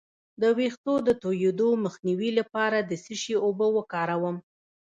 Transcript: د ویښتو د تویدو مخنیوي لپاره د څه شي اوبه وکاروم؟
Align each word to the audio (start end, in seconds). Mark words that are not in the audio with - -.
د 0.41 0.43
ویښتو 0.57 0.93
د 1.07 1.09
تویدو 1.21 1.69
مخنیوي 1.85 2.31
لپاره 2.39 2.77
د 2.81 2.91
څه 3.03 3.13
شي 3.21 3.35
اوبه 3.45 3.67
وکاروم؟ 3.77 4.37